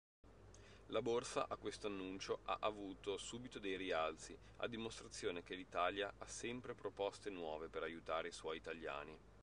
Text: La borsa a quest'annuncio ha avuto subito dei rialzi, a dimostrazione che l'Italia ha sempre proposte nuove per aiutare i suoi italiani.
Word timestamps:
La 0.87 1.03
borsa 1.03 1.47
a 1.47 1.57
quest'annuncio 1.57 2.39
ha 2.45 2.57
avuto 2.61 3.17
subito 3.19 3.59
dei 3.59 3.77
rialzi, 3.77 4.35
a 4.57 4.67
dimostrazione 4.67 5.43
che 5.43 5.53
l'Italia 5.53 6.11
ha 6.17 6.25
sempre 6.25 6.73
proposte 6.73 7.29
nuove 7.29 7.67
per 7.69 7.83
aiutare 7.83 8.29
i 8.29 8.33
suoi 8.33 8.57
italiani. 8.57 9.15